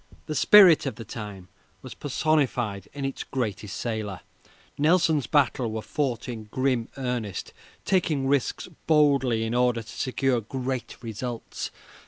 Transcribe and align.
The 0.25 0.33
spirit 0.33 0.87
of 0.87 0.95
the 0.95 1.05
time 1.05 1.47
was 1.83 1.93
personified 1.93 2.87
in 2.91 3.05
its 3.05 3.23
greatest 3.23 3.77
sailor. 3.77 4.21
Nelson's 4.75 5.27
battles 5.27 5.71
were 5.71 5.83
fought 5.83 6.27
in 6.27 6.45
grim 6.45 6.89
earnest, 6.97 7.53
taking 7.85 8.25
risks 8.27 8.67
boldly 8.87 9.43
in 9.43 9.53
order 9.53 9.83
to 9.83 9.87
secure 9.87 10.41
great 10.41 10.97
results. 11.03 11.69